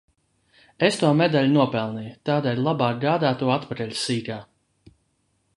Es 0.87 0.95
to 1.01 1.11
medaļu 1.19 1.51
nopelnīju, 1.57 2.15
tādēļ 2.29 2.63
labāk 2.71 2.99
gādā 3.07 3.35
to 3.43 3.55
atpakaļ, 3.59 3.97
sīkā! 4.07 4.43